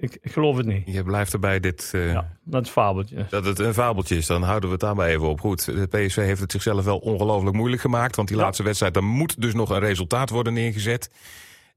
ik, 0.00 0.18
ik 0.20 0.32
geloof 0.32 0.56
het 0.56 0.66
niet. 0.66 0.82
Je 0.86 1.02
blijft 1.02 1.32
erbij 1.32 1.60
dit, 1.60 1.90
eh, 1.94 2.12
Ja, 2.12 2.28
dat 2.44 2.62
is 2.64 2.70
fabeltje. 2.70 3.26
dat 3.30 3.44
het 3.44 3.58
een 3.58 3.74
fabeltje 3.74 4.16
is. 4.16 4.26
Dan 4.26 4.42
houden 4.42 4.68
we 4.68 4.74
het 4.74 4.84
daarbij 4.84 5.10
even 5.14 5.28
op. 5.28 5.40
Goed, 5.40 5.64
de 5.64 5.86
PSV 5.86 6.16
heeft 6.16 6.40
het 6.40 6.52
zichzelf 6.52 6.84
wel 6.84 6.98
ongelooflijk 6.98 7.56
moeilijk 7.56 7.82
gemaakt. 7.82 8.16
Want 8.16 8.28
die 8.28 8.36
Ja. 8.36 8.42
laatste 8.42 8.62
wedstrijd, 8.62 8.94
daar 8.94 9.04
moet 9.04 9.40
dus 9.40 9.54
nog 9.54 9.70
een 9.70 9.78
resultaat 9.78 10.30
worden 10.30 10.52
neergezet. 10.52 11.10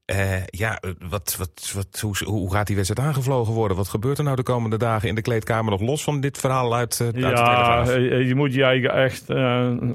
Eh, 0.04 0.44
ja, 0.46 0.82
wat, 1.08 1.36
wat, 1.38 1.72
wat, 1.74 2.00
hoe, 2.00 2.16
hoe 2.24 2.52
gaat 2.52 2.66
die 2.66 2.76
wedstrijd 2.76 3.08
aangevlogen 3.08 3.54
worden? 3.54 3.76
Wat 3.76 3.88
gebeurt 3.88 4.18
er 4.18 4.24
nou 4.24 4.36
de 4.36 4.42
komende 4.42 4.76
dagen 4.76 5.08
in 5.08 5.14
de 5.14 5.22
kleedkamer 5.22 5.70
nog 5.70 5.80
los 5.80 6.02
van 6.04 6.20
dit 6.20 6.38
verhaal 6.38 6.74
uit, 6.74 7.00
eh, 7.00 7.24
uit 7.24 7.38
Ja, 7.38 7.90
je 8.18 8.34
moet 8.34 8.54
je 8.54 8.64
eigen 8.64 8.92
echt 8.92 9.30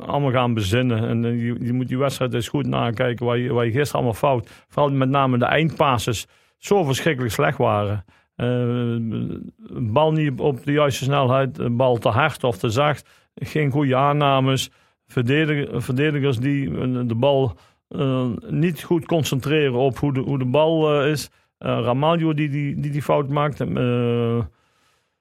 allemaal 0.06 0.32
gaan 0.32 0.54
bezinnen. 0.54 1.08
En 1.08 1.38
je, 1.38 1.56
je 1.60 1.74
moet 1.74 1.88
die 1.88 1.98
wedstrijd 1.98 2.34
eens 2.34 2.48
goed 2.48 2.66
nakijken 2.68 3.26
waar 3.26 3.38
je, 3.38 3.54
waar 3.54 3.66
je 3.66 3.72
gisteren 3.72 3.94
allemaal 3.94 4.14
fout. 4.20 4.50
Vooral 4.70 4.92
met 4.92 5.10
name 5.10 5.38
de 5.38 5.46
eindpasses 5.46 6.28
zo 6.66 6.84
verschrikkelijk 6.84 7.34
slecht 7.34 7.58
waren. 7.58 8.06
Eh, 8.36 8.96
bal 9.80 10.12
niet 10.12 10.40
op 10.40 10.64
de 10.64 10.72
juiste 10.72 11.04
snelheid, 11.04 11.78
bal 11.78 11.98
te 11.98 12.10
hard 12.10 12.44
of 12.44 12.58
te 12.58 12.70
zacht. 12.70 13.10
Geen 13.36 13.72
goede 13.72 13.96
aannames. 13.96 14.72
Verdedig- 15.08 15.84
verdedigers 15.84 16.38
die 16.38 16.80
eh, 16.80 17.00
de 17.06 17.16
bal 17.16 17.58
eh, 17.88 18.28
niet 18.48 18.84
goed 18.84 19.06
concentreren 19.06 19.80
op 19.80 19.98
hoe 19.98 20.14
de, 20.14 20.20
hoe 20.20 20.40
de 20.40 20.46
bal 20.46 21.04
is. 21.06 21.30
Ramaljo 21.58 22.34
die 22.34 22.50
die, 22.50 22.80
die 22.80 22.92
die 22.92 23.02
fout 23.02 23.30
maakt. 23.30 23.64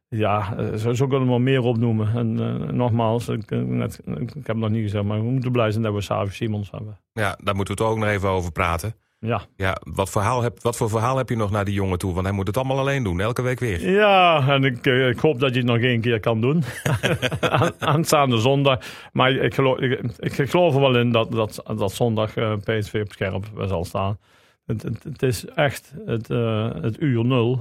Ja, 0.09 0.57
zo, 0.77 0.93
zo 0.93 1.07
kunnen 1.07 1.33
we 1.33 1.39
meer 1.39 1.63
opnoemen. 1.63 2.15
En 2.15 2.77
nogmaals, 2.77 3.29
ik, 3.29 3.49
heb 3.49 4.47
het 4.47 4.57
nog 4.57 4.71
niet 4.71 4.83
gezegd, 4.83 5.05
maar 5.05 5.19
we 5.25 5.31
moeten 5.31 5.53
blij 5.53 5.71
zijn 5.71 5.83
dat 5.83 5.95
we 5.95 6.01
Savi 6.01 6.33
Simons 6.33 6.71
hebben. 6.71 6.99
Ja, 7.13 7.39
daar 7.43 7.55
moeten 7.55 7.77
we 7.77 7.83
het 7.83 7.93
ook 7.93 7.99
nog 7.99 8.09
even 8.09 8.29
over 8.29 8.53
praten. 8.53 8.95
Ja. 9.25 9.43
Ja, 9.57 9.77
wat, 9.83 10.11
verhaal 10.11 10.43
heb, 10.43 10.63
wat 10.63 10.77
voor 10.77 10.89
verhaal 10.89 11.17
heb 11.17 11.29
je 11.29 11.37
nog 11.37 11.51
naar 11.51 11.65
die 11.65 11.75
jongen 11.75 11.99
toe? 11.99 12.13
Want 12.13 12.27
hij 12.27 12.35
moet 12.35 12.47
het 12.47 12.57
allemaal 12.57 12.79
alleen 12.79 13.03
doen, 13.03 13.21
elke 13.21 13.43
week 13.43 13.61
weer. 13.61 13.91
Ja, 13.91 14.49
en 14.49 14.65
ik, 14.65 14.87
eh, 14.87 15.09
ik 15.09 15.19
hoop 15.19 15.41
dat 15.41 15.51
je 15.55 15.57
het 15.61 15.69
nog 15.69 15.79
één 15.79 16.01
keer 16.01 16.21
kan 16.21 16.41
doen. 16.41 16.63
Aan- 17.41 17.73
Aanstaande 17.79 18.39
zondag. 18.39 18.79
Maar 19.13 19.33
ik 19.33 19.55
geloof, 19.55 19.79
ik, 19.79 20.01
ik 20.19 20.51
geloof 20.51 20.75
er 20.75 20.81
wel 20.81 20.97
in 20.99 21.13
dat, 21.13 21.33
dat, 21.33 21.63
dat 21.77 21.93
zondag 21.93 22.37
eh, 22.37 22.53
PSV 22.57 23.01
op 23.05 23.13
scherp 23.13 23.45
zal 23.67 23.85
staan. 23.85 24.19
Het, 24.67 24.83
het, 24.83 25.03
het 25.05 25.23
is 25.23 25.45
echt 25.45 25.95
het, 26.07 26.31
eh, 26.31 26.71
het 26.81 27.01
uur 27.01 27.25
nul. 27.25 27.61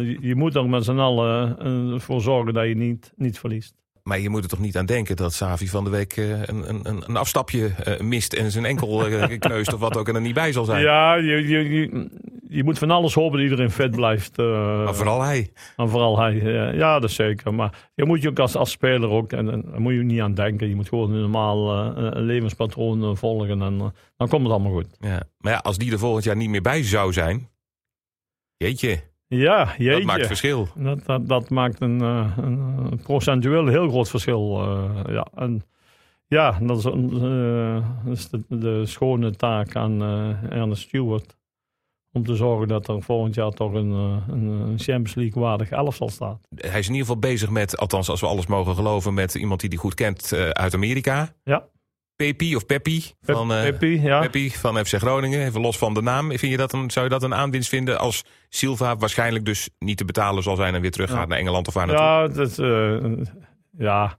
Je, 0.00 0.16
je 0.20 0.34
moet 0.34 0.54
er 0.54 0.68
met 0.68 0.84
z'n 0.84 0.98
allen 0.98 2.00
voor 2.00 2.20
zorgen 2.20 2.54
dat 2.54 2.66
je 2.66 2.76
niet, 2.76 3.12
niet 3.16 3.38
verliest. 3.38 3.74
Maar 4.08 4.18
je 4.20 4.28
moet 4.28 4.42
er 4.42 4.48
toch 4.48 4.58
niet 4.58 4.76
aan 4.76 4.86
denken 4.86 5.16
dat 5.16 5.32
Savi 5.32 5.68
van 5.68 5.84
de 5.84 5.90
week 5.90 6.16
eh, 6.16 6.42
een, 6.42 6.68
een, 6.68 7.02
een- 7.08 7.16
afstapje 7.16 7.66
eh, 7.68 8.00
mist 8.00 8.32
en 8.32 8.50
zijn 8.50 8.64
enkel 8.64 9.06
eh, 9.06 9.38
kneust 9.38 9.72
of 9.72 9.80
wat 9.80 9.96
ook 9.96 10.08
en 10.08 10.14
er 10.14 10.20
niet 10.20 10.34
bij 10.34 10.52
zal 10.52 10.64
zijn. 10.64 10.82
Ja, 10.82 11.14
je, 11.14 11.48
je, 11.48 11.68
je, 11.68 12.08
je 12.48 12.64
moet 12.64 12.78
van 12.78 12.90
alles 12.90 13.14
hopen 13.14 13.32
dat 13.32 13.42
iedereen 13.50 13.70
fit 13.70 13.90
blijft. 13.90 14.36
Maar 14.36 14.94
vooral 14.94 15.22
hij. 15.22 15.52
En 15.76 15.88
vooral 15.88 16.18
hij, 16.18 16.34
ja, 16.74 16.98
dat 17.00 17.10
is 17.10 17.14
zeker. 17.16 17.54
Maar 17.54 17.90
je 17.94 18.04
moet 18.04 18.22
je 18.22 18.28
ook 18.28 18.38
als, 18.38 18.56
als 18.56 18.70
speler 18.70 19.08
ook, 19.08 19.32
en, 19.32 19.50
en 19.50 19.62
daar 19.70 19.80
moet 19.80 19.92
je 19.92 20.02
niet 20.02 20.20
aan 20.20 20.34
denken. 20.34 20.68
Je 20.68 20.74
moet 20.74 20.88
gewoon 20.88 21.12
een 21.12 21.20
normaal 21.20 21.70
een 21.96 22.22
levenspatroon 22.22 23.16
volgen 23.16 23.62
en 23.62 23.78
dan 24.16 24.28
komt 24.28 24.42
het 24.42 24.52
allemaal 24.52 24.72
goed. 24.72 24.96
Ja. 25.00 25.22
Maar 25.38 25.52
ja, 25.52 25.58
als 25.58 25.78
die 25.78 25.92
er 25.92 25.98
volgend 25.98 26.24
jaar 26.24 26.36
niet 26.36 26.48
meer 26.48 26.62
bij 26.62 26.82
zou 26.82 27.12
zijn. 27.12 27.48
Jeetje, 28.56 29.00
Ja, 29.26 29.64
jeetje. 29.78 29.90
dat 29.90 30.02
maakt 30.02 30.26
verschil. 30.26 30.68
Dat, 30.76 31.04
dat, 31.06 31.28
dat 31.28 31.50
maakt 31.50 31.80
een, 31.80 32.00
eh, 32.00 32.30
een 32.36 33.00
procentueel 33.02 33.66
heel 33.66 33.88
groot 33.88 34.08
verschil. 34.10 34.60
eh, 34.62 35.14
ja, 35.14 35.26
en 35.34 35.62
ja, 36.26 36.58
dat 36.62 36.78
is, 36.78 36.84
een, 36.84 37.10
eh, 37.12 37.88
dat 38.04 38.16
is 38.16 38.28
de, 38.28 38.42
de 38.48 38.86
schone 38.86 39.30
taak 39.36 39.76
aan 39.76 40.02
eh 40.02 40.52
Ernest 40.52 40.82
Stewart. 40.82 41.36
Om 42.12 42.24
te 42.24 42.36
zorgen 42.36 42.68
dat 42.68 42.88
er 42.88 43.02
volgend 43.02 43.34
jaar 43.34 43.50
toch 43.50 43.72
een, 43.72 43.92
eh, 43.92 44.34
een, 44.34 44.46
een 44.46 44.78
Champions 44.78 45.14
League 45.14 45.42
waardig 45.42 45.70
elftal 45.70 46.08
staat. 46.08 46.46
Hij 46.56 46.78
is 46.78 46.86
in 46.86 46.92
ieder 46.92 47.06
geval 47.06 47.20
bezig 47.20 47.50
met, 47.50 47.76
althans 47.78 48.08
als 48.08 48.20
we 48.20 48.26
alles 48.26 48.46
mogen 48.46 48.74
geloven, 48.74 49.14
met 49.14 49.34
iemand 49.34 49.60
die 49.60 49.68
hij 49.68 49.78
goed 49.78 49.94
kent 49.94 50.32
eh, 50.32 50.48
uit 50.48 50.74
Amerika. 50.74 51.34
Ja. 51.44 51.64
Pepi 52.16 52.56
of 52.56 52.66
Peppi 52.66 53.02
van, 53.22 53.52
eh, 53.52 53.80
ja. 54.02 54.28
Van 54.52 54.84
FC 54.86 54.94
Groningen. 54.94 55.46
Even 55.46 55.60
los 55.60 55.78
van 55.78 55.94
de 55.94 56.02
naam. 56.02 56.28
Vind 56.28 56.52
je 56.52 56.56
dat 56.56 56.72
een, 56.72 56.90
zou 56.90 57.04
je 57.04 57.10
dat 57.10 57.22
een 57.22 57.34
aanwinst 57.34 57.68
vinden 57.68 57.98
als 57.98 58.24
Silva 58.48 58.96
waarschijnlijk 58.96 59.44
dus 59.44 59.68
niet 59.78 59.96
te 59.96 60.04
betalen 60.04 60.42
zal 60.42 60.56
zijn 60.56 60.74
en 60.74 60.80
weer 60.80 60.90
terug 60.90 61.10
Ja. 61.10 61.16
gaat 61.16 61.28
naar 61.28 61.38
Engeland 61.38 61.68
of 61.68 61.74
waar 61.74 61.86
naartoe? 61.86 62.04
Ja, 62.04 62.28
dat, 62.28 62.48
is, 62.50 62.58
eh, 62.58 63.26
ja. 63.78 64.16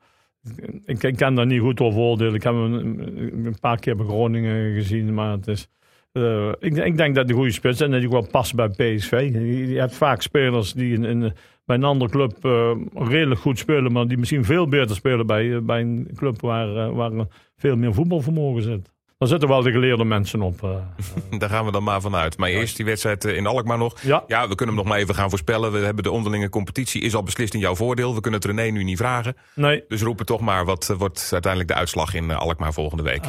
Ik, 0.85 1.03
ik 1.03 1.15
kan 1.15 1.35
daar 1.35 1.45
niet 1.45 1.61
goed 1.61 1.79
over 1.79 1.99
oordelen. 1.99 2.33
Ik 2.33 2.43
heb 2.43 2.53
hem 2.53 2.73
een, 2.73 3.45
een 3.45 3.59
paar 3.59 3.79
keer 3.79 3.95
bij 3.95 4.05
Groningen 4.05 4.73
gezien, 4.73 5.13
maar 5.13 5.31
het 5.31 5.47
is. 5.47 5.67
eh, 6.11 6.49
ik, 6.59 6.75
ik 6.77 6.97
denk 6.97 7.15
dat 7.15 7.29
een 7.29 7.35
goede 7.35 7.51
spits 7.51 7.81
en 7.81 7.91
dat 7.91 7.99
hij 7.99 8.09
wel 8.09 8.27
past 8.31 8.55
bij 8.55 8.67
PSV. 8.69 9.29
Je, 9.33 9.67
je 9.71 9.79
hebt 9.79 9.95
vaak 9.95 10.21
spelers 10.21 10.73
die 10.73 10.93
in, 10.93 11.03
in, 11.03 11.33
bij 11.65 11.75
een 11.75 11.83
andere 11.83 12.11
club 12.11 12.45
eh, 12.45 12.71
redelijk 12.93 13.41
goed 13.41 13.59
spelen, 13.59 13.91
maar 13.91 14.07
die 14.07 14.17
misschien 14.17 14.45
veel 14.45 14.67
beter 14.67 14.95
spelen 14.95 15.27
bij, 15.27 15.55
eh, 15.55 15.61
bij 15.61 15.81
een 15.81 16.09
club 16.15 16.41
waar, 16.41 16.75
eh, 16.75 16.95
waar 16.95 17.11
veel 17.57 17.75
meer 17.75 17.93
voetbalvermogen 17.93 18.61
zit. 18.63 18.93
Daar 19.17 19.27
zitten 19.27 19.49
wel 19.49 19.61
de 19.61 19.71
geleerde 19.71 20.03
mensen 20.03 20.41
op. 20.41 20.59
Daar 21.39 21.49
gaan 21.49 21.65
we 21.65 21.71
dan 21.71 21.83
maar 21.83 22.01
vanuit. 22.01 22.37
Maar 22.37 22.49
eerst 22.49 22.75
die 22.75 22.85
wedstrijd 22.85 23.23
in 23.23 23.47
Alkmaar 23.47 23.77
nog. 23.77 24.01
ja. 24.01 24.23
Ja, 24.27 24.47
we 24.47 24.55
kunnen 24.55 24.75
hem 24.75 24.83
nog 24.83 24.93
maar 24.93 25.01
even 25.01 25.15
gaan 25.15 25.29
voorspellen. 25.29 25.71
We 25.71 25.77
hebben 25.77 26.03
de 26.03 26.11
onderlinge 26.11 26.49
competitie 26.49 27.01
is 27.01 27.15
al 27.15 27.23
beslist 27.23 27.53
in 27.53 27.59
jouw 27.59 27.75
voordeel. 27.75 28.15
We 28.15 28.21
kunnen 28.21 28.39
het 28.39 28.49
René 28.49 28.69
nu 28.71 28.83
niet 28.83 28.97
vragen. 28.97 29.35
Nee, 29.55 29.83
Dus 29.87 30.01
roepen 30.01 30.25
toch 30.25 30.41
maar, 30.41 30.65
wat 30.65 30.93
wordt 30.97 31.29
uiteindelijk 31.31 31.71
de 31.71 31.77
uitslag 31.77 32.13
in 32.13 32.31
Alkmaar 32.31 32.73
volgende 32.73 33.03
week? 33.03 33.25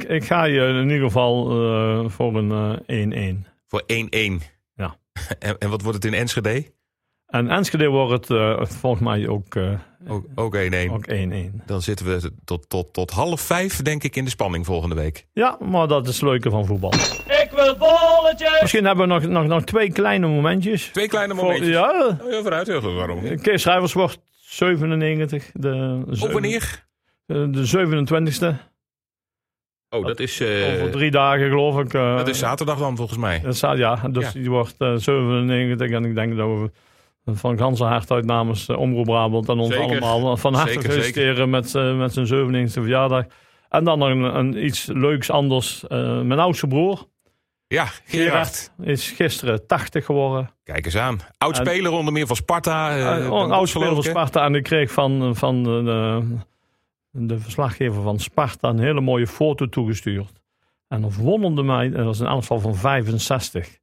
ik, 0.00 0.02
ik 0.02 0.24
ga 0.24 0.44
je 0.44 0.60
in 0.60 0.90
ieder 0.90 1.06
geval 1.06 1.44
voor 2.10 2.36
een 2.36 2.80
eh, 2.86 3.34
1-1. 3.34 3.46
Voor 3.66 3.82
1-1. 3.82 3.86
Ja. 4.74 4.96
En, 5.38 5.58
en 5.58 5.70
wat 5.70 5.82
wordt 5.82 6.02
het 6.02 6.12
in 6.12 6.18
Enschede? 6.18 6.66
En 7.30 7.48
Enschede 7.50 7.86
wordt 7.88 8.12
het 8.28 8.38
eh, 8.38 8.64
volgens 8.66 9.02
mij 9.02 9.28
ook 9.28 9.54
eh, 9.54 9.70
Ook, 10.08 10.24
ook 10.34 10.56
1-1. 10.56 10.58
ook 10.92 11.06
1-1. 11.10 11.64
Dan 11.66 11.82
zitten 11.82 12.06
we 12.06 12.32
tot, 12.44 12.68
tot, 12.68 12.92
tot 12.92 13.10
half 13.10 13.40
vijf, 13.40 13.82
denk 13.82 14.02
ik, 14.04 14.16
in 14.16 14.24
de 14.24 14.30
spanning 14.30 14.66
volgende 14.66 14.94
week. 14.94 15.26
Ja, 15.32 15.56
maar 15.60 15.86
dat 15.88 16.08
is 16.08 16.14
het 16.14 16.22
leuke 16.30 16.50
van 16.50 16.66
voetbal. 16.66 16.92
Ik 16.94 17.48
wil 17.54 17.76
bolletjes. 17.76 18.60
Misschien 18.60 18.84
hebben 18.84 19.08
we 19.08 19.12
nog, 19.14 19.22
nog, 19.26 19.46
nog 19.46 19.64
twee 19.64 19.92
kleine 19.92 20.26
momentjes. 20.26 20.84
Twee 20.92 21.08
kleine 21.08 21.34
Voor- 21.34 21.42
momentjes. 21.42 21.68
ja, 21.68 22.16
Oh, 22.22 22.30
ja, 22.30 22.40
vooruit. 22.40 22.66
Ja, 22.66 22.80
waarom? 22.80 23.36
Kees 23.40 23.62
Schrijvers 23.62 23.92
wordt 23.92 24.18
97. 24.40 25.50
De, 25.54 26.02
Op 26.20 26.32
wanneer? 26.32 26.84
eh, 27.26 27.36
De 27.50 27.64
27e. 27.66 28.56
Oh, 29.96 30.06
dat 30.06 30.20
is, 30.20 30.40
eh, 30.40 30.72
Over 30.74 30.90
drie 30.90 31.10
dagen 31.10 31.48
geloof 31.48 31.78
ik. 31.80 31.94
eh, 31.94 32.16
dat 32.16 32.28
is 32.28 32.38
zaterdag 32.38 32.78
dan, 32.78 32.96
volgens 32.96 33.18
mij. 33.18 33.40
dat 33.40 33.56
staat, 33.56 33.78
ja, 33.78 33.94
dus 34.10 34.24
Ja. 34.32 34.40
die 34.40 34.50
wordt 34.50 34.74
eh, 34.78 34.94
97. 34.96 35.90
En 35.90 36.04
ik 36.04 36.14
denk 36.14 36.36
dat 36.36 36.46
we 36.46 36.70
van 37.36 37.58
ganse 37.58 37.84
hart 37.84 38.10
uit 38.10 38.24
namens 38.24 38.68
eh, 38.68 38.78
Omroep 38.78 39.04
Brabant 39.04 39.48
en 39.48 39.58
ons 39.58 39.74
Zeker. 39.74 40.00
allemaal 40.02 40.36
van 40.36 40.54
harte 40.54 40.72
Zeker, 40.72 40.90
feliciteren 40.90 41.50
met, 41.50 41.70
z'n- 41.70 41.96
met 41.96 42.12
zijn 42.12 42.26
97e 42.26 42.70
verjaardag. 42.72 43.24
En 43.68 43.84
dan 43.84 43.98
nog 43.98 44.08
een, 44.08 44.22
een 44.36 44.64
iets 44.64 44.86
leuks 44.86 45.30
anders. 45.30 45.86
Eh, 45.86 46.20
mijn 46.20 46.40
oudste 46.40 46.66
broer, 46.66 47.06
Ja, 47.66 47.86
Gerard. 48.04 48.72
is 48.82 49.10
gisteren 49.10 49.66
80 49.66 50.04
geworden. 50.04 50.50
Kijk 50.62 50.84
eens 50.84 50.96
aan. 50.96 51.18
Oud-speler 51.38 51.92
onder 51.92 52.12
meer 52.12 52.26
van 52.26 52.36
Sparta. 52.36 52.90
eh, 52.96 53.18
Uh, 53.18 53.24
een 53.24 53.50
oud 53.52 53.68
speler 53.68 53.94
van? 53.94 54.02
Sparta. 54.02 54.44
En 54.44 54.54
ik 54.54 54.62
kreeg 54.62 54.90
van, 54.92 55.36
van 55.36 55.62
de, 55.62 55.82
de, 55.84 56.22
de 57.26 57.38
verslaggever 57.40 58.02
van 58.02 58.18
Sparta 58.18 58.68
een 58.68 58.78
hele 58.78 59.00
mooie 59.00 59.26
foto 59.26 59.68
toegestuurd. 59.68 60.32
En 60.88 61.00
dat 61.00 61.14
wonderde 61.14 61.62
mij, 61.62 61.90
dat 61.90 62.04
was 62.04 62.18
een 62.20 62.28
aantal 62.28 62.60
van 62.60 62.74
65. 62.76 63.78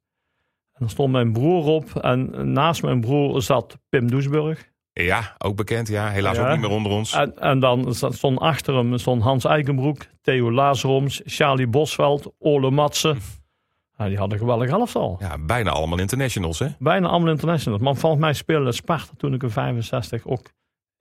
En 0.79 0.86
er 0.86 0.89
stond 0.89 1.12
mijn 1.12 1.34
broer 1.34 1.65
op. 1.65 1.96
En 1.96 2.51
naast 2.51 2.84
mijn 2.84 3.01
broer 3.01 3.41
zat 3.41 3.77
Pim 3.89 4.12
Doesburg. 4.12 4.69
Ja, 4.93 5.36
ook 5.38 5.55
bekend. 5.55 5.88
Ja, 5.88 6.10
helaas 6.10 6.36
Ja. 6.38 6.43
ook 6.46 6.51
niet 6.51 6.62
meer 6.62 6.69
onder 6.77 6.91
ons. 6.91 7.13
En, 7.13 7.38
en 7.38 7.60
dan 7.60 7.93
stond 7.93 8.39
achter 8.39 8.75
hem 8.75 8.98
stond 8.98 9.22
Hans 9.22 9.46
Eikenbroek, 9.46 10.05
Theo 10.22 10.51
Lazaroms, 10.51 11.22
Charlie 11.25 11.67
Bosveld, 11.67 12.34
Ole 12.39 12.72
Matsen. 12.72 13.17
Die 13.98 14.17
hadden 14.17 14.31
een 14.31 14.43
geweldig 14.46 14.69
elftal. 14.69 15.17
Ja, 15.19 15.38
bijna 15.46 15.69
allemaal 15.72 16.00
internationals, 16.00 16.60
hè? 16.60 16.67
Bijna 16.79 17.07
allemaal 17.07 17.29
internationals. 17.29 17.81
Maar 17.81 17.96
volgens 17.96 18.22
mij 18.22 18.34
speelde 18.34 18.72
Sparta 18.72 19.12
toen 19.17 19.34
ik 19.34 19.43
in 19.43 19.50
65 19.50 20.27
ook 20.27 20.51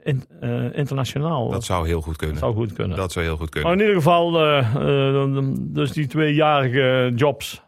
in, 0.02 0.24
eh, 0.40 0.74
internationaal. 0.78 1.50
Dat 1.50 1.64
zou 1.64 1.86
heel 1.86 2.00
goed 2.00 2.16
kunnen. 2.16 2.38
zou 2.38 2.54
goed 2.54 2.72
kunnen. 2.72 2.96
Dat 2.96 3.12
zou 3.12 3.24
heel 3.24 3.36
goed 3.36 3.54
Maar 3.54 3.62
kunnen. 3.62 3.72
in 3.72 3.86
ieder 3.86 4.02
geval, 4.02 4.40
eh, 4.40 4.74
eh, 4.74 5.44
dus 5.58 5.92
die 5.92 6.06
tweejarige 6.06 7.12
jobs. 7.14 7.62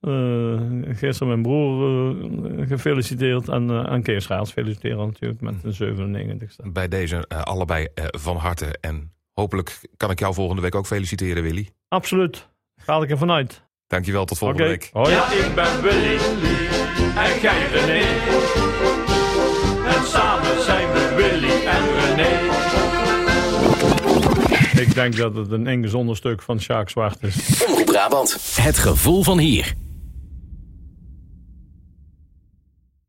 Eh, 0.00 0.60
gisteren 0.96 1.28
mijn 1.28 1.42
broer 1.42 2.60
eh, 2.60 2.68
gefeliciteerd. 2.68 3.48
En, 3.48 3.70
eh 3.70 3.92
en 3.92 4.02
Kees 4.02 4.26
Raals 4.26 4.52
feliciteren 4.52 5.06
natuurlijk 5.06 5.40
met 5.40 5.62
de 5.62 5.72
97ste. 5.72 6.72
Bij 6.72 6.88
deze 6.88 7.28
allebei 7.28 7.86
van 7.94 8.36
harte. 8.36 8.78
En 8.80 9.12
hopelijk 9.32 9.80
kan 9.96 10.10
ik 10.10 10.18
jou 10.18 10.34
volgende 10.34 10.62
week 10.62 10.74
ook 10.74 10.86
feliciteren, 10.86 11.42
Willy. 11.42 11.68
Absoluut. 11.88 12.48
Ga 12.76 13.02
ik 13.02 13.10
ervan 13.10 13.30
uit. 13.30 13.62
Dankjewel, 13.86 14.24
tot 14.24 14.38
volgende 14.38 14.64
week. 14.64 14.90
Hoi. 14.92 15.10
Ja, 15.10 15.32
ik 15.32 15.54
ben 15.54 15.82
Willy. 15.82 16.16
En 17.16 17.40
jij 17.40 17.66
René. 17.66 18.02
En 19.86 20.04
samen 20.06 20.62
zijn 20.62 20.92
we 20.92 21.12
Willy 21.16 21.66
en 21.66 21.84
René. 21.94 22.56
Ik 24.80 24.94
denk 24.94 25.16
dat 25.16 25.34
het 25.34 25.50
een 25.50 25.66
ingezonder 25.66 26.16
stuk 26.16 26.42
van 26.42 26.60
Sjaak 26.60 26.88
Zwart 26.88 27.22
is. 27.22 27.64
Omroep 27.66 27.86
Brabant. 27.86 28.56
Het 28.60 28.78
gevoel 28.78 29.22
van 29.22 29.38
hier. 29.38 29.74